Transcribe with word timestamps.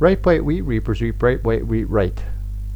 Ripe 0.00 0.24
white 0.24 0.44
wheat 0.44 0.60
reapers 0.60 1.00
reap 1.00 1.20
ripe 1.22 1.42
white 1.42 1.66
wheat 1.66 1.90
right. 1.90 2.22